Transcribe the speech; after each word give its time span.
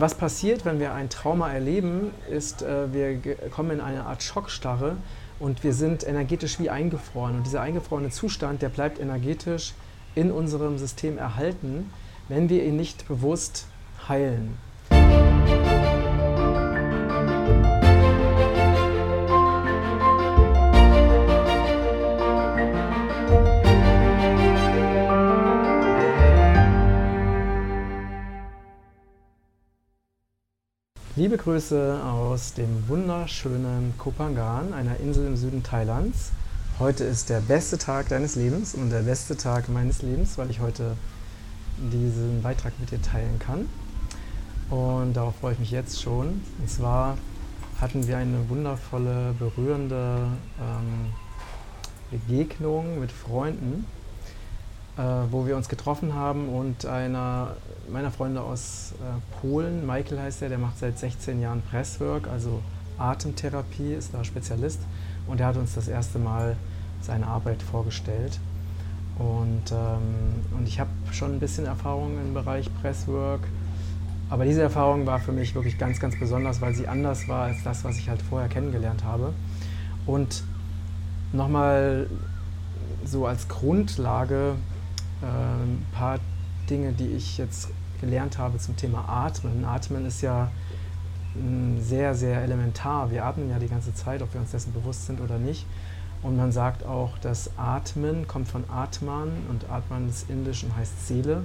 Was 0.00 0.14
passiert, 0.14 0.64
wenn 0.64 0.78
wir 0.78 0.94
ein 0.94 1.10
Trauma 1.10 1.50
erleben, 1.50 2.12
ist, 2.30 2.62
äh, 2.62 2.92
wir 2.92 3.20
kommen 3.50 3.72
in 3.72 3.80
eine 3.80 4.04
Art 4.04 4.22
Schockstarre 4.22 4.96
und 5.40 5.64
wir 5.64 5.72
sind 5.72 6.06
energetisch 6.06 6.60
wie 6.60 6.70
eingefroren. 6.70 7.38
Und 7.38 7.46
dieser 7.46 7.62
eingefrorene 7.62 8.10
Zustand, 8.10 8.62
der 8.62 8.68
bleibt 8.68 9.00
energetisch 9.00 9.74
in 10.14 10.30
unserem 10.30 10.78
System 10.78 11.18
erhalten, 11.18 11.90
wenn 12.28 12.48
wir 12.48 12.64
ihn 12.64 12.76
nicht 12.76 13.08
bewusst 13.08 13.66
heilen. 14.08 14.56
Liebe 31.18 31.36
Grüße 31.36 32.00
aus 32.04 32.54
dem 32.54 32.86
wunderschönen 32.86 33.92
Kopangan, 33.98 34.72
einer 34.72 35.00
Insel 35.00 35.26
im 35.26 35.36
Süden 35.36 35.64
Thailands. 35.64 36.30
Heute 36.78 37.02
ist 37.02 37.28
der 37.28 37.40
beste 37.40 37.76
Tag 37.76 38.08
deines 38.08 38.36
Lebens 38.36 38.76
und 38.76 38.90
der 38.90 39.02
beste 39.02 39.36
Tag 39.36 39.68
meines 39.68 40.02
Lebens, 40.02 40.38
weil 40.38 40.48
ich 40.48 40.60
heute 40.60 40.96
diesen 41.76 42.40
Beitrag 42.40 42.72
mit 42.78 42.92
dir 42.92 43.02
teilen 43.02 43.40
kann. 43.40 43.68
Und 44.70 45.14
darauf 45.14 45.34
freue 45.34 45.54
ich 45.54 45.58
mich 45.58 45.72
jetzt 45.72 46.00
schon. 46.00 46.40
Und 46.60 46.70
zwar 46.70 47.18
hatten 47.80 48.06
wir 48.06 48.16
eine 48.16 48.48
wundervolle, 48.48 49.34
berührende 49.40 50.28
ähm, 50.60 51.12
Begegnung 52.12 53.00
mit 53.00 53.10
Freunden 53.10 53.86
wo 55.30 55.46
wir 55.46 55.56
uns 55.56 55.68
getroffen 55.68 56.14
haben 56.14 56.48
und 56.48 56.84
einer 56.86 57.56
meiner 57.90 58.10
Freunde 58.10 58.40
aus 58.40 58.92
äh, 59.00 59.40
Polen, 59.40 59.86
Michael 59.86 60.20
heißt 60.20 60.42
er, 60.42 60.48
der 60.48 60.58
macht 60.58 60.78
seit 60.78 60.98
16 60.98 61.40
Jahren 61.40 61.62
Presswork, 61.62 62.28
also 62.28 62.62
Atemtherapie, 62.98 63.94
ist 63.94 64.12
da 64.12 64.24
Spezialist 64.24 64.80
und 65.26 65.40
er 65.40 65.46
hat 65.46 65.56
uns 65.56 65.74
das 65.74 65.88
erste 65.88 66.18
Mal 66.18 66.56
seine 67.00 67.26
Arbeit 67.26 67.62
vorgestellt. 67.62 68.40
Und, 69.18 69.72
ähm, 69.72 70.56
und 70.56 70.68
ich 70.68 70.78
habe 70.78 70.90
schon 71.12 71.34
ein 71.34 71.40
bisschen 71.40 71.66
Erfahrung 71.66 72.18
im 72.18 72.34
Bereich 72.34 72.70
Presswork, 72.82 73.40
aber 74.30 74.44
diese 74.44 74.62
Erfahrung 74.62 75.06
war 75.06 75.18
für 75.18 75.32
mich 75.32 75.54
wirklich 75.54 75.78
ganz, 75.78 75.98
ganz 76.00 76.18
besonders, 76.18 76.60
weil 76.60 76.74
sie 76.74 76.86
anders 76.86 77.28
war 77.28 77.44
als 77.44 77.62
das, 77.64 77.84
was 77.84 77.96
ich 77.96 78.08
halt 78.08 78.20
vorher 78.20 78.48
kennengelernt 78.48 79.04
habe. 79.04 79.32
Und 80.06 80.44
nochmal 81.32 82.08
so 83.04 83.26
als 83.26 83.48
Grundlage 83.48 84.54
ein 85.22 85.86
äh, 85.92 85.96
paar 85.96 86.18
Dinge, 86.68 86.92
die 86.92 87.08
ich 87.08 87.38
jetzt 87.38 87.68
gelernt 88.00 88.38
habe 88.38 88.58
zum 88.58 88.76
Thema 88.76 89.08
Atmen. 89.08 89.64
Atmen 89.64 90.06
ist 90.06 90.22
ja 90.22 90.50
sehr, 91.80 92.14
sehr 92.14 92.42
elementar. 92.42 93.10
Wir 93.10 93.24
atmen 93.24 93.50
ja 93.50 93.58
die 93.58 93.68
ganze 93.68 93.94
Zeit, 93.94 94.22
ob 94.22 94.32
wir 94.34 94.40
uns 94.40 94.50
dessen 94.50 94.72
bewusst 94.72 95.06
sind 95.06 95.20
oder 95.20 95.38
nicht. 95.38 95.66
Und 96.22 96.36
man 96.36 96.50
sagt 96.50 96.84
auch, 96.84 97.16
dass 97.18 97.50
Atmen 97.56 98.26
kommt 98.26 98.48
von 98.48 98.64
Atman 98.68 99.28
und 99.48 99.70
Atman 99.70 100.08
ist 100.08 100.28
indisch 100.28 100.64
und 100.64 100.76
heißt 100.76 101.06
Seele. 101.06 101.42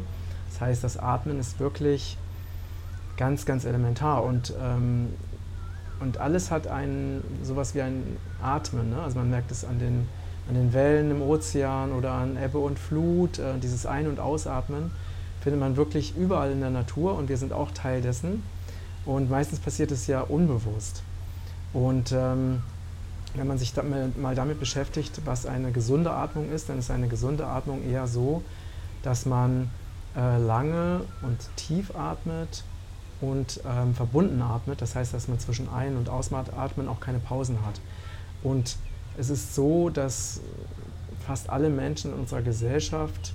Das 0.49 0.61
heißt, 0.61 0.83
das 0.83 0.97
Atmen 0.97 1.39
ist 1.39 1.59
wirklich 1.59 2.17
ganz, 3.17 3.45
ganz 3.45 3.65
elementar. 3.65 4.23
Und, 4.23 4.53
ähm, 4.59 5.09
und 5.99 6.17
alles 6.17 6.49
hat 6.49 6.67
ein, 6.67 7.23
sowas 7.43 7.75
wie 7.75 7.81
ein 7.81 8.17
Atmen. 8.41 8.89
Ne? 8.89 9.01
Also 9.01 9.19
man 9.19 9.29
merkt 9.29 9.51
es 9.51 9.63
an 9.63 9.77
den 9.77 10.07
an 10.47 10.55
den 10.55 10.73
Wellen 10.73 11.11
im 11.11 11.21
Ozean 11.21 11.91
oder 11.91 12.11
an 12.11 12.37
Ebbe 12.37 12.57
und 12.57 12.77
Flut, 12.77 13.39
äh, 13.39 13.57
dieses 13.61 13.85
Ein- 13.85 14.07
und 14.07 14.19
Ausatmen, 14.19 14.91
findet 15.41 15.59
man 15.59 15.75
wirklich 15.75 16.15
überall 16.15 16.51
in 16.51 16.61
der 16.61 16.69
Natur 16.69 17.15
und 17.15 17.29
wir 17.29 17.37
sind 17.37 17.53
auch 17.53 17.71
Teil 17.71 18.01
dessen. 18.01 18.43
Und 19.05 19.29
meistens 19.29 19.59
passiert 19.59 19.91
es 19.91 20.07
ja 20.07 20.21
unbewusst. 20.21 21.03
Und 21.73 22.13
ähm, 22.13 22.61
wenn 23.35 23.47
man 23.47 23.57
sich 23.57 23.73
da 23.73 23.83
mal 23.83 24.35
damit 24.35 24.59
beschäftigt, 24.59 25.21
was 25.25 25.45
eine 25.45 25.71
gesunde 25.71 26.11
Atmung 26.11 26.51
ist, 26.51 26.69
dann 26.69 26.79
ist 26.79 26.91
eine 26.91 27.07
gesunde 27.07 27.47
Atmung 27.47 27.83
eher 27.83 28.07
so, 28.07 28.43
dass 29.01 29.25
man 29.25 29.69
äh, 30.15 30.37
lange 30.37 31.01
und 31.23 31.37
tief 31.55 31.95
atmet 31.95 32.63
und 33.21 33.59
ähm, 33.67 33.95
verbunden 33.95 34.41
atmet. 34.41 34.81
Das 34.81 34.95
heißt, 34.95 35.13
dass 35.13 35.27
man 35.27 35.39
zwischen 35.39 35.67
Ein- 35.73 35.97
und 35.97 36.09
Ausatmen 36.09 36.87
auch 36.87 36.99
keine 36.99 37.19
Pausen 37.19 37.57
hat. 37.65 37.81
Und 38.43 38.77
es 39.17 39.29
ist 39.29 39.55
so, 39.55 39.89
dass 39.89 40.41
fast 41.25 41.49
alle 41.49 41.69
Menschen 41.69 42.13
in 42.13 42.19
unserer 42.19 42.41
Gesellschaft 42.41 43.33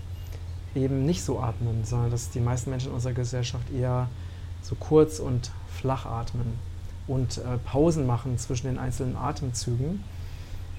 eben 0.75 1.07
nicht 1.07 1.23
so 1.23 1.41
atmen, 1.41 1.85
sondern 1.85 2.11
dass 2.11 2.31
die 2.31 2.41
meisten 2.41 2.71
Menschen 2.71 2.89
in 2.89 2.95
unserer 2.95 3.15
Gesellschaft 3.15 3.71
eher 3.73 4.09
so 4.63 4.75
kurz 4.75 5.19
und 5.19 5.51
flach 5.69 6.07
atmen 6.07 6.59
und 7.07 7.39
äh, 7.39 7.59
Pausen 7.65 8.07
machen 8.07 8.39
zwischen 8.39 8.67
den 8.67 8.79
einzelnen 8.79 9.17
Atemzügen. 9.17 10.05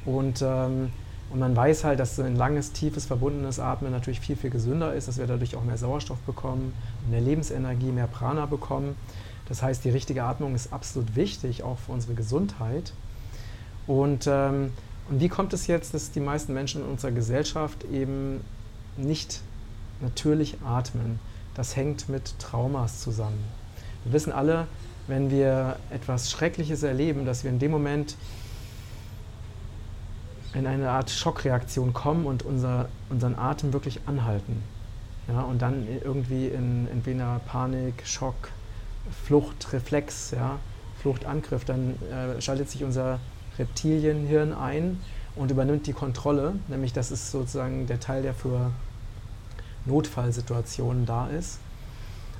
Und, 0.06 0.42
ähm, 0.42 0.92
und 1.32 1.40
man 1.40 1.56
weiß 1.56 1.84
halt, 1.84 2.00
dass 2.00 2.16
so 2.16 2.24
ein 2.24 2.36
langes, 2.36 2.72
tiefes, 2.72 3.06
verbundenes 3.06 3.60
Atmen 3.60 3.92
natürlich 3.92 4.20
viel, 4.20 4.36
viel 4.36 4.50
gesünder 4.50 4.94
ist, 4.94 5.08
dass 5.08 5.18
wir 5.18 5.28
dadurch 5.28 5.56
auch 5.56 5.64
mehr 5.64 5.78
Sauerstoff 5.78 6.20
bekommen, 6.20 6.74
mehr 7.10 7.22
Lebensenergie, 7.22 7.92
mehr 7.92 8.08
Prana 8.08 8.46
bekommen. 8.46 8.96
Das 9.48 9.64
heißt, 9.64 9.84
die 9.84 9.90
richtige 9.90 10.24
Atmung 10.24 10.56
ist 10.56 10.72
absolut 10.72 11.16
wichtig, 11.16 11.64
auch 11.64 11.78
für 11.80 11.92
unsere 11.92 12.14
Gesundheit. 12.14 12.94
Und 13.88 14.28
ähm, 14.28 14.72
und 15.10 15.20
wie 15.20 15.30
kommt 15.30 15.54
es 15.54 15.68
jetzt, 15.68 15.94
dass 15.94 16.12
die 16.12 16.20
meisten 16.20 16.54
Menschen 16.54 16.82
in 16.82 16.88
unserer 16.88 17.12
Gesellschaft 17.12 17.84
eben 17.86 18.42
nicht 18.98 19.42
natürlich 20.02 20.58
atmen? 20.64 21.20
Das 21.56 21.76
hängt 21.76 22.10
mit 22.10 22.38
Traumas 22.40 23.02
zusammen. 23.02 23.44
Wir 24.04 24.14
wissen 24.14 24.32
alle, 24.32 24.68
wenn 25.08 25.32
wir 25.32 25.78
etwas 25.90 26.30
Schreckliches 26.30 26.84
erleben, 26.84 27.26
dass 27.26 27.44
wir 27.44 27.52
in 27.52 27.60
dem 27.60 27.72
Moment 27.72 28.16
in 30.54 30.68
eine 30.68 30.90
Art 30.90 31.10
Schockreaktion 31.10 31.94
kommen 31.94 32.26
und 32.26 32.44
unser, 32.44 32.90
unseren 33.10 33.36
Atem 33.36 33.74
wirklich 33.74 34.02
anhalten. 34.06 34.64
Ja, 35.28 35.42
und 35.42 35.62
dann 35.62 35.88
irgendwie 36.04 36.48
in 36.48 36.88
entweder 36.92 37.40
Panik, 37.46 38.06
Schock, 38.06 38.50
Flucht, 39.26 39.74
Reflex, 39.74 40.32
ja, 40.32 40.60
Fluchtangriff, 41.02 41.66
dann 41.66 41.96
äh, 42.12 42.42
schaltet 42.42 42.70
sich 42.70 42.84
unser 42.84 43.20
Reptilienhirn 43.60 44.54
ein 44.54 45.00
und 45.36 45.52
übernimmt 45.52 45.86
die 45.86 45.94
Kontrolle, 45.94 46.56
nämlich 46.68 46.94
das 46.94 47.12
ist 47.12 47.32
sozusagen 47.32 47.86
der 47.88 48.00
Teil, 48.00 48.24
der 48.24 48.34
für 48.34 48.72
Notfallsituationen 49.86 51.06
da 51.06 51.28
ist. 51.28 51.60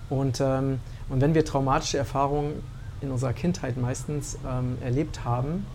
Und, 0.10 0.42
ähm, 0.42 0.80
und 1.10 1.22
wenn 1.22 1.34
wir 1.34 1.46
traumatische 1.46 1.98
Erfahrungen 1.98 2.64
in 3.02 3.12
unserer 3.12 3.34
Kindheit 3.34 3.78
meistens 3.78 4.38
ähm, 4.48 4.78
erlebt 4.82 5.24
haben, 5.24 5.66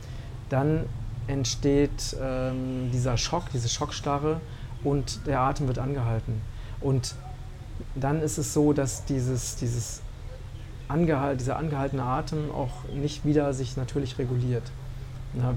dann 0.49 0.84
entsteht 1.27 2.16
ähm, 2.21 2.91
dieser 2.93 3.16
Schock, 3.16 3.44
diese 3.53 3.69
Schockstarre 3.69 4.41
und 4.82 5.26
der 5.26 5.41
Atem 5.41 5.69
wird 5.69 5.78
angehalten. 5.78 6.41
Und 6.81 7.15
dann 7.94 8.21
ist 8.21 8.38
es 8.38 8.53
so, 8.53 8.72
dass 8.72 9.05
dieses, 9.05 9.56
dieses 9.56 10.03
angehal 10.88 11.37
dieser 11.37 11.56
angehaltene 11.56 12.03
Atem 12.03 12.50
auch 12.50 12.84
nicht 12.94 13.25
wieder 13.25 13.55
sich 13.55 13.76
natürlich 13.76 14.19
reguliert. 14.19 14.65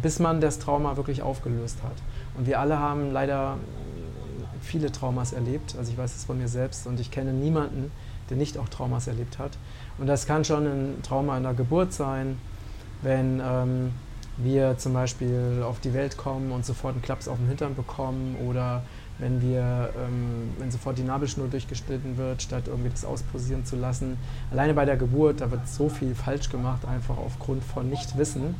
Bis 0.01 0.19
man 0.19 0.41
das 0.41 0.59
Trauma 0.59 0.97
wirklich 0.97 1.21
aufgelöst 1.21 1.83
hat. 1.83 1.95
Und 2.35 2.47
wir 2.47 2.59
alle 2.59 2.79
haben 2.79 3.11
leider 3.11 3.57
viele 4.61 4.91
Traumas 4.91 5.33
erlebt. 5.33 5.75
Also 5.77 5.91
ich 5.91 5.97
weiß 5.97 6.15
es 6.15 6.25
von 6.25 6.37
mir 6.37 6.47
selbst 6.47 6.87
und 6.87 6.99
ich 6.99 7.11
kenne 7.11 7.33
niemanden, 7.33 7.91
der 8.29 8.37
nicht 8.37 8.57
auch 8.57 8.69
Traumas 8.69 9.07
erlebt 9.07 9.39
hat. 9.39 9.51
Und 9.97 10.07
das 10.07 10.25
kann 10.25 10.45
schon 10.45 10.65
ein 10.65 11.01
Trauma 11.03 11.37
in 11.37 11.43
der 11.43 11.53
Geburt 11.53 11.93
sein, 11.93 12.37
wenn 13.01 13.41
ähm, 13.43 13.91
wir 14.37 14.77
zum 14.77 14.93
Beispiel 14.93 15.63
auf 15.65 15.79
die 15.79 15.93
Welt 15.93 16.17
kommen 16.17 16.51
und 16.51 16.65
sofort 16.65 16.93
einen 16.93 17.01
Klaps 17.01 17.27
auf 17.27 17.37
den 17.37 17.47
Hintern 17.47 17.75
bekommen 17.75 18.35
oder 18.47 18.83
wenn 19.19 19.41
wir, 19.41 19.89
ähm, 19.97 20.51
wenn 20.59 20.69
sofort 20.69 20.97
die 20.97 21.03
Nabelschnur 21.03 21.47
durchgeschnitten 21.47 22.17
wird, 22.17 22.43
statt 22.43 22.63
irgendwie 22.67 22.89
das 22.89 23.03
ausposieren 23.03 23.65
zu 23.65 23.75
lassen. 23.75 24.17
Alleine 24.51 24.75
bei 24.75 24.85
der 24.85 24.97
Geburt, 24.97 25.41
da 25.41 25.49
wird 25.49 25.67
so 25.67 25.89
viel 25.89 26.13
falsch 26.13 26.49
gemacht, 26.49 26.85
einfach 26.85 27.17
aufgrund 27.17 27.63
von 27.63 27.89
Nichtwissen. 27.89 28.55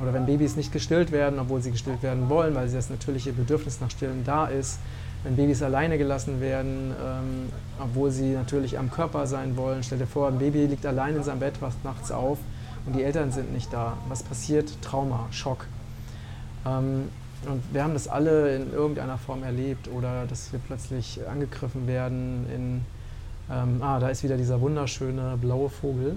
Oder 0.00 0.14
wenn 0.14 0.26
Babys 0.26 0.56
nicht 0.56 0.72
gestillt 0.72 1.12
werden, 1.12 1.38
obwohl 1.38 1.60
sie 1.60 1.70
gestillt 1.70 2.02
werden 2.02 2.28
wollen, 2.28 2.54
weil 2.54 2.68
das 2.68 2.90
natürliche 2.90 3.32
Bedürfnis 3.32 3.80
nach 3.80 3.90
Stillen 3.90 4.24
da 4.24 4.46
ist. 4.46 4.78
Wenn 5.24 5.36
Babys 5.36 5.62
alleine 5.62 5.98
gelassen 5.98 6.40
werden, 6.40 6.94
ähm, 7.04 7.50
obwohl 7.78 8.10
sie 8.10 8.30
natürlich 8.30 8.78
am 8.78 8.90
Körper 8.90 9.26
sein 9.26 9.56
wollen. 9.56 9.82
Stell 9.82 9.98
dir 9.98 10.06
vor, 10.06 10.28
ein 10.28 10.38
Baby 10.38 10.64
liegt 10.64 10.86
allein 10.86 11.16
in 11.16 11.22
seinem 11.22 11.40
Bett, 11.40 11.60
wacht 11.60 11.84
nachts 11.84 12.10
auf 12.10 12.38
und 12.86 12.96
die 12.96 13.02
Eltern 13.02 13.30
sind 13.30 13.52
nicht 13.52 13.72
da. 13.72 13.98
Was 14.08 14.22
passiert? 14.22 14.80
Trauma, 14.80 15.26
Schock. 15.30 15.66
Ähm, 16.66 17.08
und 17.46 17.62
wir 17.72 17.82
haben 17.82 17.94
das 17.94 18.08
alle 18.08 18.56
in 18.56 18.72
irgendeiner 18.72 19.18
Form 19.18 19.42
erlebt 19.42 19.88
oder 19.88 20.26
dass 20.26 20.52
wir 20.52 20.60
plötzlich 20.66 21.20
angegriffen 21.26 21.86
werden 21.86 22.46
in, 22.54 22.80
ähm, 23.50 23.82
ah, 23.82 23.98
da 23.98 24.08
ist 24.08 24.22
wieder 24.22 24.36
dieser 24.36 24.60
wunderschöne 24.60 25.38
blaue 25.40 25.70
Vogel, 25.70 26.16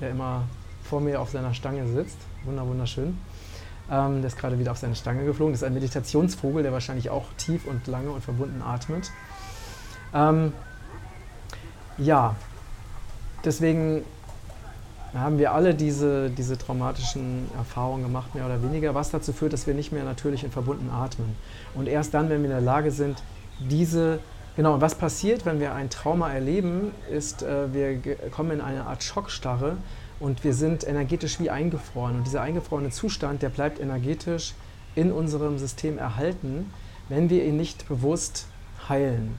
der 0.00 0.10
immer 0.10 0.44
vor 0.84 1.00
mir 1.00 1.20
auf 1.20 1.30
seiner 1.30 1.54
Stange 1.54 1.86
sitzt. 1.86 2.18
Wunder, 2.44 2.66
wunderschön. 2.66 3.18
Ähm, 3.90 4.22
der 4.22 4.28
ist 4.28 4.38
gerade 4.38 4.58
wieder 4.58 4.72
auf 4.72 4.78
seine 4.78 4.94
Stange 4.94 5.24
geflogen. 5.24 5.52
Das 5.52 5.62
ist 5.62 5.66
ein 5.66 5.74
Meditationsvogel, 5.74 6.62
der 6.62 6.72
wahrscheinlich 6.72 7.10
auch 7.10 7.26
tief 7.36 7.66
und 7.66 7.86
lange 7.86 8.10
und 8.10 8.22
verbunden 8.22 8.62
atmet. 8.62 9.10
Ähm, 10.14 10.52
ja, 11.98 12.36
deswegen 13.44 14.04
haben 15.14 15.38
wir 15.38 15.52
alle 15.52 15.74
diese, 15.74 16.28
diese 16.30 16.58
traumatischen 16.58 17.48
Erfahrungen 17.56 18.02
gemacht, 18.02 18.34
mehr 18.34 18.46
oder 18.46 18.62
weniger, 18.62 18.94
was 18.94 19.10
dazu 19.10 19.32
führt, 19.32 19.52
dass 19.52 19.66
wir 19.66 19.74
nicht 19.74 19.92
mehr 19.92 20.04
natürlich 20.04 20.44
und 20.44 20.52
verbunden 20.52 20.90
atmen. 20.90 21.36
Und 21.74 21.86
erst 21.86 22.14
dann, 22.14 22.28
wenn 22.30 22.38
wir 22.38 22.46
in 22.46 22.56
der 22.56 22.60
Lage 22.60 22.90
sind, 22.90 23.22
diese, 23.60 24.18
genau, 24.56 24.74
und 24.74 24.80
was 24.80 24.96
passiert, 24.96 25.46
wenn 25.46 25.60
wir 25.60 25.72
ein 25.72 25.88
Trauma 25.88 26.30
erleben, 26.32 26.90
ist, 27.10 27.42
äh, 27.42 27.72
wir 27.72 28.16
kommen 28.30 28.50
in 28.50 28.60
eine 28.60 28.86
Art 28.86 29.04
Schockstarre 29.04 29.76
und 30.24 30.42
wir 30.42 30.54
sind 30.54 30.88
energetisch 30.88 31.38
wie 31.38 31.50
eingefroren. 31.50 32.16
Und 32.16 32.26
dieser 32.26 32.40
eingefrorene 32.40 32.88
Zustand, 32.88 33.42
der 33.42 33.50
bleibt 33.50 33.78
energetisch 33.78 34.54
in 34.94 35.12
unserem 35.12 35.58
System 35.58 35.98
erhalten, 35.98 36.72
wenn 37.10 37.28
wir 37.28 37.44
ihn 37.44 37.58
nicht 37.58 37.86
bewusst 37.88 38.46
heilen. 38.88 39.36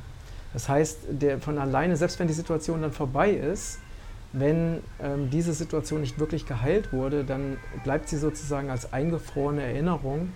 Das 0.53 0.69
heißt, 0.69 0.99
der 1.09 1.39
von 1.39 1.57
alleine, 1.57 1.97
selbst 1.97 2.19
wenn 2.19 2.27
die 2.27 2.35
Situation 2.35 2.83
dann 2.83 2.91
vorbei 2.91 3.31
ist, 3.31 3.79
wenn 4.31 4.81
ähm, 5.01 5.31
diese 5.31 5.53
Situation 5.53 6.01
nicht 6.01 6.19
wirklich 6.19 6.45
geheilt 6.45 6.93
wurde, 6.93 7.23
dann 7.23 7.57
bleibt 7.83 8.07
sie 8.07 8.17
sozusagen 8.17 8.69
als 8.69 8.93
eingefrorene 8.93 9.63
Erinnerung 9.63 10.33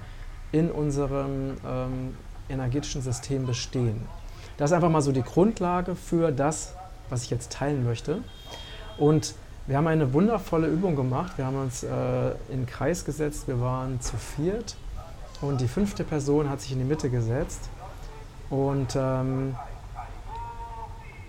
in 0.51 0.71
unserem 0.71 1.57
ähm, 1.63 2.17
energetischen 2.49 3.03
System 3.03 3.45
bestehen. 3.45 4.01
Das 4.57 4.71
ist 4.71 4.75
einfach 4.75 4.89
mal 4.89 5.03
so 5.03 5.11
die 5.11 5.21
Grundlage 5.21 5.95
für 5.95 6.31
das, 6.31 6.73
was 7.09 7.23
ich 7.23 7.29
jetzt 7.29 7.51
teilen 7.51 7.83
möchte. 7.83 8.23
Und 8.97 9.35
wir 9.69 9.77
haben 9.77 9.85
eine 9.85 10.13
wundervolle 10.13 10.65
Übung 10.65 10.95
gemacht. 10.95 11.33
Wir 11.37 11.45
haben 11.45 11.61
uns 11.61 11.83
äh, 11.83 11.87
in 12.49 12.61
den 12.61 12.65
Kreis 12.65 13.05
gesetzt. 13.05 13.47
Wir 13.47 13.61
waren 13.61 14.01
zu 14.01 14.17
viert 14.17 14.75
und 15.41 15.61
die 15.61 15.67
fünfte 15.67 16.03
Person 16.03 16.49
hat 16.49 16.59
sich 16.61 16.71
in 16.71 16.79
die 16.79 16.85
Mitte 16.85 17.11
gesetzt. 17.11 17.69
Und 18.49 18.95
ähm, 18.95 19.55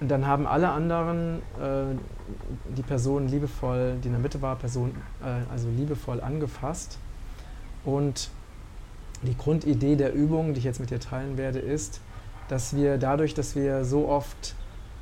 dann 0.00 0.26
haben 0.26 0.46
alle 0.46 0.70
anderen 0.70 1.42
äh, 1.60 1.94
die 2.74 2.82
Person 2.82 3.28
liebevoll, 3.28 3.96
die 4.02 4.06
in 4.08 4.14
der 4.14 4.22
Mitte 4.22 4.40
war, 4.40 4.56
Person, 4.56 4.92
äh, 5.22 5.52
also 5.52 5.68
liebevoll 5.68 6.22
angefasst. 6.22 6.96
Und 7.84 8.30
die 9.20 9.36
Grundidee 9.36 9.96
der 9.96 10.14
Übung, 10.14 10.54
die 10.54 10.60
ich 10.60 10.64
jetzt 10.64 10.80
mit 10.80 10.88
dir 10.88 10.98
teilen 10.98 11.36
werde, 11.36 11.58
ist, 11.58 12.00
dass 12.48 12.74
wir 12.74 12.96
dadurch, 12.96 13.34
dass 13.34 13.54
wir 13.54 13.84
so 13.84 14.08
oft 14.08 14.54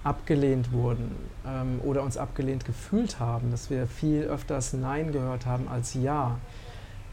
abgelehnt 0.09 0.73
wurden 0.73 1.15
ähm, 1.47 1.81
oder 1.85 2.03
uns 2.03 2.17
abgelehnt 2.17 2.65
gefühlt 2.65 3.21
haben, 3.21 3.51
dass 3.51 3.69
wir 3.69 3.87
viel 3.87 4.23
öfters 4.23 4.73
Nein 4.73 5.13
gehört 5.13 5.45
haben 5.45 5.69
als 5.69 5.93
Ja, 5.93 6.39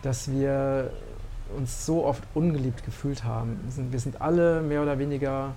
dass 0.01 0.31
wir 0.31 0.91
uns 1.57 1.85
so 1.85 2.05
oft 2.05 2.23
ungeliebt 2.33 2.85
gefühlt 2.85 3.25
haben. 3.25 3.59
Wir 3.63 3.71
sind, 3.71 3.91
wir 3.91 3.99
sind 3.99 4.21
alle 4.21 4.61
mehr 4.61 4.81
oder 4.81 4.97
weniger 4.97 5.51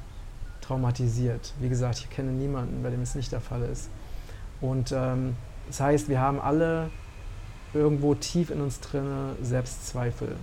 traumatisiert. 0.61 1.55
Wie 1.61 1.69
gesagt, 1.69 2.01
ich 2.01 2.11
kenne 2.11 2.33
niemanden, 2.33 2.83
bei 2.83 2.91
dem 2.91 3.03
es 3.03 3.15
nicht 3.15 3.31
der 3.31 3.41
Fall 3.41 3.63
ist. 3.63 3.89
Und 4.61 4.93
ähm, 4.93 5.37
das 5.69 5.81
heißt, 5.81 6.09
wir 6.09 6.21
haben 6.21 6.41
alle 6.41 6.91
irgendwo 7.73 8.15
tief 8.15 8.51
in 8.51 8.61
uns 8.61 8.81
drin 8.81 9.07
Selbstzweifel. 9.43 10.35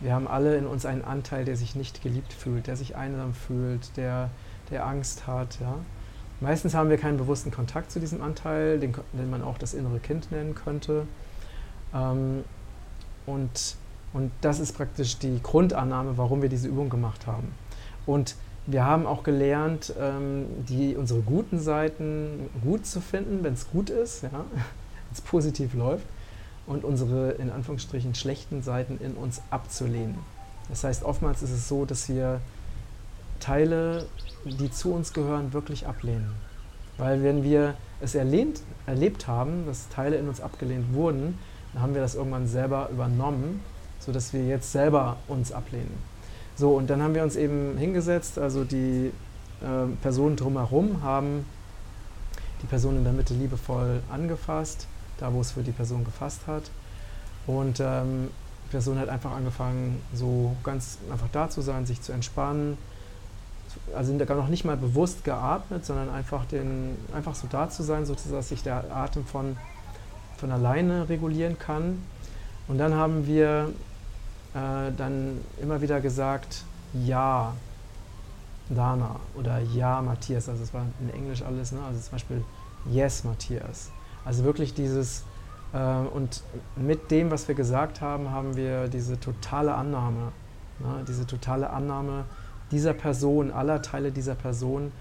Wir 0.00 0.12
haben 0.12 0.26
alle 0.26 0.56
in 0.56 0.66
uns 0.66 0.84
einen 0.84 1.04
Anteil, 1.04 1.44
der 1.44 1.56
sich 1.56 1.74
nicht 1.76 2.02
geliebt 2.02 2.32
fühlt, 2.32 2.66
der 2.66 2.76
sich 2.76 2.96
einsam 2.96 3.32
fühlt, 3.32 3.96
der, 3.96 4.30
der 4.70 4.86
Angst 4.86 5.26
hat. 5.26 5.58
Ja? 5.60 5.76
Meistens 6.40 6.74
haben 6.74 6.90
wir 6.90 6.98
keinen 6.98 7.16
bewussten 7.16 7.50
Kontakt 7.50 7.90
zu 7.90 7.98
diesem 7.98 8.22
Anteil, 8.22 8.78
den, 8.78 8.94
den 9.12 9.30
man 9.30 9.42
auch 9.42 9.58
das 9.58 9.72
innere 9.74 9.98
Kind 9.98 10.30
nennen 10.30 10.54
könnte. 10.54 11.06
Ähm, 11.94 12.44
und, 13.24 13.76
und 14.12 14.30
das 14.42 14.60
ist 14.60 14.72
praktisch 14.76 15.18
die 15.18 15.40
Grundannahme, 15.42 16.18
warum 16.18 16.42
wir 16.42 16.48
diese 16.48 16.68
Übung 16.68 16.90
gemacht 16.90 17.26
haben. 17.26 17.54
Und 18.04 18.36
wir 18.66 18.84
haben 18.84 19.06
auch 19.06 19.22
gelernt, 19.22 19.94
ähm, 19.98 20.46
die, 20.68 20.96
unsere 20.96 21.20
guten 21.20 21.58
Seiten 21.58 22.50
gut 22.62 22.84
zu 22.84 23.00
finden, 23.00 23.42
wenn 23.42 23.54
es 23.54 23.70
gut 23.70 23.90
ist, 23.90 24.22
ja, 24.22 24.30
wenn 24.52 25.12
es 25.12 25.20
positiv 25.20 25.74
läuft, 25.74 26.06
und 26.66 26.84
unsere 26.84 27.32
in 27.32 27.50
Anführungsstrichen 27.50 28.14
schlechten 28.14 28.62
Seiten 28.62 28.98
in 28.98 29.14
uns 29.14 29.40
abzulehnen. 29.50 30.18
Das 30.68 30.82
heißt, 30.82 31.04
oftmals 31.04 31.42
ist 31.42 31.52
es 31.52 31.68
so, 31.68 31.84
dass 31.84 32.08
wir 32.08 32.40
Teile, 33.38 34.06
die 34.44 34.70
zu 34.70 34.92
uns 34.92 35.12
gehören, 35.12 35.52
wirklich 35.52 35.86
ablehnen. 35.86 36.34
Weil 36.98 37.22
wenn 37.22 37.42
wir 37.42 37.74
es 38.00 38.14
erlehnt, 38.14 38.62
erlebt 38.86 39.26
haben, 39.26 39.66
dass 39.66 39.88
Teile 39.88 40.16
in 40.16 40.28
uns 40.28 40.40
abgelehnt 40.40 40.94
wurden, 40.94 41.38
dann 41.72 41.82
haben 41.82 41.94
wir 41.94 42.00
das 42.00 42.14
irgendwann 42.14 42.46
selber 42.46 42.88
übernommen, 42.90 43.60
sodass 43.98 44.32
wir 44.32 44.44
jetzt 44.46 44.72
selber 44.72 45.16
uns 45.28 45.52
ablehnen. 45.52 45.94
So, 46.56 46.70
und 46.70 46.88
dann 46.88 47.02
haben 47.02 47.14
wir 47.14 47.22
uns 47.22 47.36
eben 47.36 47.76
hingesetzt, 47.76 48.38
also 48.38 48.64
die 48.64 49.12
äh, 49.60 49.86
Personen 50.00 50.36
drumherum 50.36 51.02
haben 51.02 51.44
die 52.62 52.66
Person 52.66 52.96
in 52.96 53.04
der 53.04 53.12
Mitte 53.12 53.34
liebevoll 53.34 54.00
angefasst, 54.10 54.86
da 55.18 55.32
wo 55.32 55.40
es 55.40 55.52
für 55.52 55.62
die 55.62 55.72
Person 55.72 56.04
gefasst 56.04 56.46
hat. 56.46 56.70
Und 57.46 57.80
ähm, 57.80 58.30
die 58.66 58.70
Person 58.70 58.98
hat 58.98 59.08
einfach 59.08 59.32
angefangen, 59.32 60.00
so 60.14 60.56
ganz 60.64 60.98
einfach 61.10 61.28
da 61.32 61.48
zu 61.48 61.60
sein, 61.60 61.86
sich 61.86 62.00
zu 62.00 62.12
entspannen, 62.12 62.78
also 63.94 64.12
noch 64.12 64.48
nicht 64.48 64.64
mal 64.64 64.76
bewusst 64.76 65.24
geatmet, 65.24 65.84
sondern 65.84 66.10
einfach, 66.10 66.44
den, 66.46 66.96
einfach 67.14 67.34
so 67.34 67.46
da 67.50 67.68
zu 67.68 67.82
sein, 67.82 68.04
sodass 68.06 68.48
sich 68.48 68.62
der 68.62 68.84
Atem 68.94 69.24
von, 69.24 69.56
von 70.36 70.50
alleine 70.50 71.08
regulieren 71.08 71.58
kann. 71.58 72.02
Und 72.68 72.78
dann 72.78 72.94
haben 72.94 73.26
wir 73.26 73.70
äh, 74.54 74.92
dann 74.96 75.40
immer 75.60 75.80
wieder 75.80 76.00
gesagt, 76.00 76.64
ja, 77.04 77.54
Dana 78.68 79.16
oder 79.34 79.60
ja, 79.60 80.02
Matthias. 80.02 80.48
Also 80.48 80.62
es 80.62 80.74
war 80.74 80.84
in 81.00 81.10
Englisch 81.10 81.42
alles, 81.42 81.72
ne? 81.72 81.78
also 81.86 82.00
zum 82.00 82.12
Beispiel 82.12 82.44
yes, 82.90 83.24
Matthias. 83.24 83.90
Also 84.24 84.44
wirklich 84.44 84.74
dieses, 84.74 85.24
äh, 85.72 85.78
und 85.78 86.42
mit 86.76 87.10
dem, 87.10 87.30
was 87.30 87.46
wir 87.48 87.54
gesagt 87.54 88.00
haben, 88.00 88.30
haben 88.30 88.56
wir 88.56 88.88
diese 88.88 89.20
totale 89.20 89.74
Annahme, 89.74 90.32
ne? 90.80 91.04
diese 91.06 91.26
totale 91.26 91.70
Annahme, 91.70 92.24
dieser 92.70 92.94
Person, 92.94 93.50
aller 93.50 93.82
Teile 93.82 94.12
dieser 94.12 94.34
Person, 94.34 94.92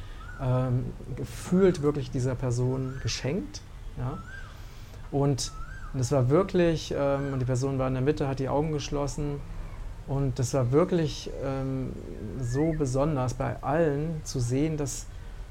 ähm, 0.42 0.86
gefühlt 1.16 1.82
wirklich 1.82 2.12
dieser 2.12 2.36
Person 2.36 2.96
geschenkt. 3.02 3.62
Ja? 3.98 4.18
Und, 5.12 5.52
das 5.94 6.12
war 6.12 6.30
wirklich, 6.30 6.94
ähm, 6.98 7.34
und 7.34 7.40
die 7.40 7.46
Person 7.46 7.80
war 7.80 7.88
in 7.88 7.94
der 7.94 8.04
Mitte, 8.04 8.28
hat 8.28 8.40
die 8.40 8.50
Augen 8.50 8.72
geschlossen. 8.74 9.40
Und 10.08 10.38
das 10.38 10.54
war 10.54 10.72
wirklich 10.72 11.32
ähm, 11.44 11.94
so 12.40 12.74
besonders 12.78 13.34
bei 13.34 13.62
allen 13.64 14.22
zu 14.24 14.40
sehen, 14.40 14.78
dass 14.78 15.08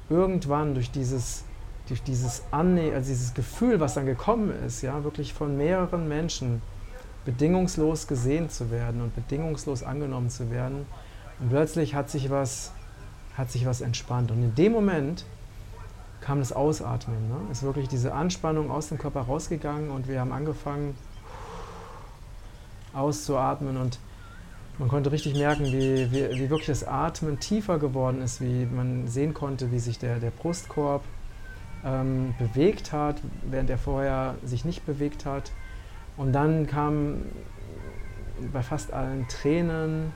irgendwann 0.09 0.75
durch 0.75 0.91
dieses, 0.91 1.43
durch 1.87 2.03
dieses 2.03 2.43
Anne 2.51 2.93
also 2.93 3.09
dieses 3.09 3.33
Gefühl, 3.33 3.79
was 3.79 3.95
dann 3.95 4.05
gekommen 4.05 4.53
ist, 4.65 4.81
ja, 4.81 5.03
wirklich 5.03 5.33
von 5.33 5.57
mehreren 5.57 6.07
Menschen 6.07 6.61
bedingungslos 7.25 8.07
gesehen 8.07 8.49
zu 8.49 8.69
werden 8.71 9.01
und 9.01 9.15
bedingungslos 9.15 9.83
angenommen 9.83 10.29
zu 10.29 10.51
werden, 10.51 10.85
und 11.39 11.49
plötzlich 11.49 11.95
hat 11.95 12.09
sich 12.09 12.29
was, 12.29 12.71
hat 13.35 13.51
sich 13.51 13.65
was 13.65 13.81
entspannt. 13.81 14.31
Und 14.31 14.41
in 14.41 14.55
dem 14.55 14.71
Moment 14.71 15.25
kam 16.21 16.39
das 16.39 16.53
Ausatmen. 16.53 17.29
Ne? 17.29 17.35
Ist 17.51 17.63
wirklich 17.63 17.87
diese 17.87 18.13
Anspannung 18.13 18.71
aus 18.71 18.89
dem 18.89 18.97
Körper 18.97 19.21
rausgegangen 19.21 19.91
und 19.91 20.07
wir 20.07 20.19
haben 20.19 20.31
angefangen 20.31 20.95
auszuatmen 22.93 23.77
und 23.77 23.99
man 24.77 24.89
konnte 24.89 25.11
richtig 25.11 25.35
merken, 25.35 25.65
wie, 25.65 26.11
wie, 26.11 26.29
wie, 26.31 26.49
wirklich 26.49 26.67
das 26.67 26.83
Atmen 26.83 27.39
tiefer 27.39 27.79
geworden 27.79 28.21
ist, 28.21 28.41
wie 28.41 28.65
man 28.65 29.07
sehen 29.07 29.33
konnte, 29.33 29.71
wie 29.71 29.79
sich 29.79 29.99
der, 29.99 30.19
der 30.19 30.31
Brustkorb 30.31 31.03
ähm, 31.85 32.33
bewegt 32.39 32.91
hat, 32.91 33.21
während 33.49 33.69
er 33.69 33.77
vorher 33.77 34.35
sich 34.43 34.65
nicht 34.65 34.85
bewegt 34.85 35.25
hat. 35.25 35.51
Und 36.17 36.33
dann 36.33 36.67
kam 36.67 37.21
bei 38.51 38.63
fast 38.63 38.91
allen 38.91 39.27
Tränen, 39.29 40.11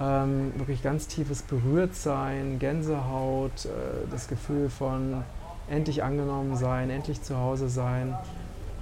ähm, 0.00 0.52
wirklich 0.56 0.82
ganz 0.82 1.06
tiefes 1.06 1.42
Berührtsein, 1.42 2.58
Gänsehaut, 2.58 3.66
äh, 3.66 3.68
das 4.10 4.28
Gefühl 4.28 4.68
von 4.68 5.22
endlich 5.68 6.02
angenommen 6.02 6.56
sein, 6.56 6.90
endlich 6.90 7.22
zu 7.22 7.38
Hause 7.38 7.68
sein. 7.68 8.16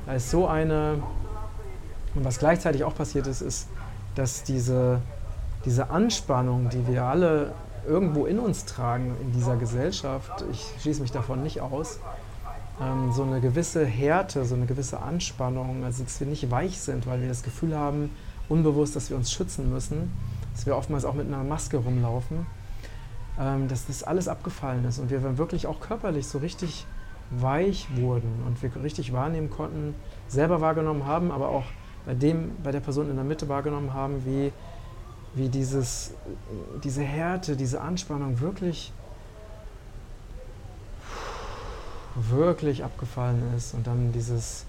Da 0.06 0.14
ist 0.14 0.30
so 0.30 0.46
eine, 0.46 1.02
und 2.14 2.24
was 2.24 2.38
gleichzeitig 2.38 2.84
auch 2.84 2.94
passiert 2.94 3.26
ist, 3.26 3.40
ist, 3.40 3.68
dass 4.14 4.42
diese, 4.42 5.00
diese 5.64 5.90
Anspannung, 5.90 6.68
die 6.70 6.86
wir 6.86 7.04
alle 7.04 7.52
irgendwo 7.86 8.26
in 8.26 8.38
uns 8.38 8.64
tragen 8.64 9.16
in 9.20 9.32
dieser 9.32 9.56
Gesellschaft, 9.56 10.44
ich 10.50 10.64
schließe 10.80 11.02
mich 11.02 11.12
davon 11.12 11.42
nicht 11.42 11.60
aus, 11.60 11.98
ähm, 12.80 13.12
so 13.12 13.22
eine 13.22 13.40
gewisse 13.40 13.84
Härte, 13.84 14.44
so 14.44 14.54
eine 14.54 14.66
gewisse 14.66 15.00
Anspannung, 15.00 15.84
also 15.84 16.04
dass 16.04 16.20
wir 16.20 16.26
nicht 16.26 16.50
weich 16.50 16.80
sind, 16.80 17.06
weil 17.06 17.20
wir 17.20 17.28
das 17.28 17.42
Gefühl 17.42 17.76
haben, 17.76 18.10
unbewusst, 18.48 18.96
dass 18.96 19.10
wir 19.10 19.16
uns 19.16 19.32
schützen 19.32 19.70
müssen, 19.72 20.12
dass 20.52 20.66
wir 20.66 20.76
oftmals 20.76 21.04
auch 21.04 21.14
mit 21.14 21.26
einer 21.26 21.44
Maske 21.44 21.78
rumlaufen, 21.78 22.46
ähm, 23.38 23.68
dass 23.68 23.86
das 23.86 24.02
alles 24.02 24.28
abgefallen 24.28 24.84
ist 24.84 24.98
und 24.98 25.10
wir 25.10 25.38
wirklich 25.38 25.66
auch 25.66 25.80
körperlich 25.80 26.26
so 26.26 26.38
richtig 26.38 26.86
weich 27.30 27.88
wurden 27.96 28.42
und 28.46 28.62
wir 28.62 28.70
richtig 28.82 29.12
wahrnehmen 29.12 29.50
konnten, 29.50 29.94
selber 30.28 30.60
wahrgenommen 30.60 31.06
haben, 31.06 31.30
aber 31.30 31.48
auch 31.48 31.64
bei 32.04 32.14
dem, 32.14 32.52
bei 32.62 32.72
der 32.72 32.80
Person 32.80 33.08
in 33.08 33.16
der 33.16 33.24
Mitte 33.24 33.48
wahrgenommen 33.48 33.94
haben, 33.94 34.24
wie, 34.26 34.52
wie 35.34 35.48
dieses, 35.48 36.14
diese 36.84 37.02
Härte, 37.02 37.56
diese 37.56 37.80
Anspannung 37.80 38.40
wirklich, 38.40 38.92
wirklich 42.14 42.84
abgefallen 42.84 43.54
ist 43.56 43.72
und 43.72 43.86
dann 43.86 44.12
dieses 44.12 44.66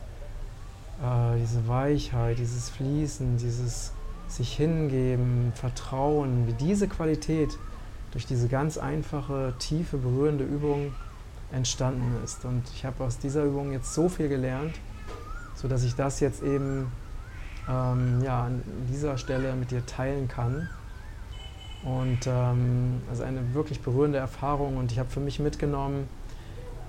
äh, 1.02 1.40
diese 1.40 1.68
Weichheit, 1.68 2.38
dieses 2.38 2.70
Fließen, 2.70 3.38
dieses 3.38 3.92
sich 4.36 4.56
hingeben, 4.56 5.52
Vertrauen, 5.56 6.48
wie 6.48 6.54
diese 6.54 6.88
Qualität 6.88 7.58
durch 8.12 8.26
diese 8.26 8.48
ganz 8.48 8.78
einfache, 8.78 9.54
tiefe, 9.60 9.98
berührende 9.98 10.44
Übung 10.44 10.94
entstanden 11.52 12.16
ist. 12.24 12.46
Und 12.46 12.64
ich 12.74 12.86
habe 12.86 13.04
aus 13.04 13.18
dieser 13.18 13.44
Übung 13.44 13.72
jetzt 13.72 13.94
so 13.94 14.10
viel 14.10 14.30
gelernt, 14.30 14.76
sodass 15.56 15.84
ich 15.84 15.96
das 15.96 16.20
jetzt 16.20 16.44
eben 16.44 16.92
ähm, 17.70 18.22
ja, 18.24 18.46
an 18.46 18.62
dieser 18.92 19.18
Stelle 19.18 19.54
mit 19.56 19.72
dir 19.72 19.86
teilen 19.86 20.28
kann. 20.28 20.70
Und 21.84 22.28
ähm, 22.28 23.02
also 23.10 23.24
eine 23.24 23.54
wirklich 23.54 23.82
berührende 23.82 24.18
Erfahrung 24.18 24.78
und 24.78 24.92
ich 24.92 25.00
habe 25.00 25.10
für 25.10 25.20
mich 25.20 25.40
mitgenommen, 25.40 26.08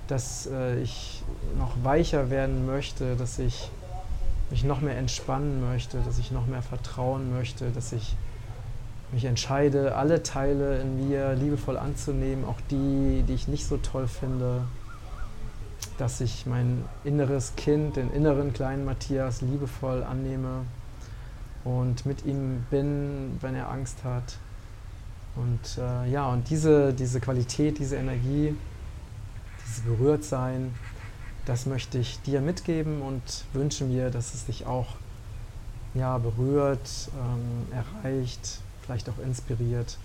dass 0.07 0.47
äh, 0.47 0.79
ich 0.79 1.23
noch 1.57 1.73
weicher 1.83 2.29
werden 2.29 2.65
möchte, 2.65 3.15
dass 3.15 3.39
ich 3.39 3.69
mich 4.55 4.63
noch 4.63 4.79
mehr 4.79 4.97
entspannen 4.97 5.59
möchte, 5.59 5.97
dass 6.05 6.17
ich 6.17 6.31
noch 6.31 6.45
mehr 6.47 6.61
vertrauen 6.61 7.33
möchte, 7.33 7.71
dass 7.71 7.91
ich 7.91 8.15
mich 9.11 9.25
entscheide, 9.25 9.95
alle 9.95 10.23
Teile 10.23 10.79
in 10.79 11.09
mir 11.09 11.33
liebevoll 11.33 11.75
anzunehmen, 11.75 12.45
auch 12.45 12.61
die, 12.71 13.25
die 13.27 13.33
ich 13.33 13.49
nicht 13.49 13.65
so 13.65 13.75
toll 13.75 14.07
finde, 14.07 14.61
dass 15.97 16.21
ich 16.21 16.45
mein 16.45 16.85
inneres 17.03 17.57
Kind, 17.57 17.97
den 17.97 18.09
inneren 18.13 18.53
kleinen 18.53 18.85
Matthias 18.85 19.41
liebevoll 19.41 20.03
annehme 20.03 20.61
und 21.65 22.05
mit 22.05 22.25
ihm 22.25 22.65
bin, 22.69 23.37
wenn 23.41 23.55
er 23.55 23.69
Angst 23.69 24.05
hat. 24.05 24.37
Und 25.35 25.83
äh, 25.83 26.09
ja, 26.09 26.29
und 26.29 26.49
diese, 26.49 26.93
diese 26.93 27.19
Qualität, 27.19 27.77
diese 27.77 27.97
Energie, 27.97 28.55
dieses 29.65 29.81
Berührtsein, 29.81 30.73
das 31.45 31.65
möchte 31.65 31.97
ich 31.97 32.21
dir 32.21 32.41
mitgeben 32.41 33.01
und 33.01 33.21
wünsche 33.53 33.85
mir, 33.85 34.09
dass 34.09 34.33
es 34.33 34.45
dich 34.45 34.65
auch 34.65 34.87
ja, 35.93 36.17
berührt, 36.17 37.09
ähm, 37.17 37.67
erreicht, 37.71 38.59
vielleicht 38.81 39.09
auch 39.09 39.17
inspiriert. 39.23 39.97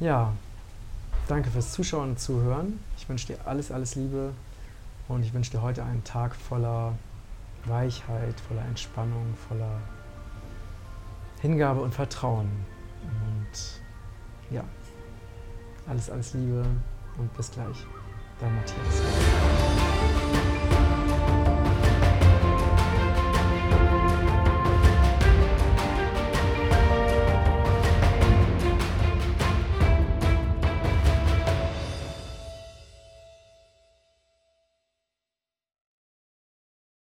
Ja, 0.00 0.32
danke 1.28 1.50
fürs 1.50 1.72
Zuschauen 1.72 2.10
und 2.10 2.20
Zuhören. 2.20 2.80
Ich 2.98 3.08
wünsche 3.08 3.28
dir 3.28 3.38
alles, 3.46 3.70
alles 3.70 3.94
Liebe 3.94 4.32
und 5.08 5.22
ich 5.22 5.32
wünsche 5.32 5.52
dir 5.52 5.62
heute 5.62 5.84
einen 5.84 6.04
Tag 6.04 6.34
voller 6.34 6.92
Weichheit, 7.64 8.34
voller 8.48 8.64
Entspannung, 8.64 9.34
voller 9.48 9.80
Hingabe 11.40 11.80
und 11.80 11.94
Vertrauen. 11.94 12.48
Und 13.02 14.54
ja, 14.54 14.64
alles, 15.88 16.10
alles 16.10 16.34
Liebe 16.34 16.64
und 17.18 17.34
bis 17.36 17.50
gleich. 17.50 17.86
Dein 18.40 18.54
Matthias. 18.54 19.35